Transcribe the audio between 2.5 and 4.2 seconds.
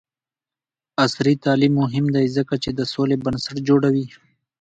چې د سولې بنسټ جوړوي.